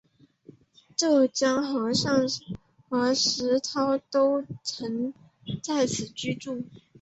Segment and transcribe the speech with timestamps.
[0.95, 2.21] 渐江和尚
[2.89, 5.13] 和石涛都曾
[5.61, 6.63] 在此居住。